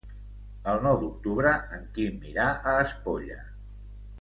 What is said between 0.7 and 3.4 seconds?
El nou d'octubre en Quim irà a Espolla.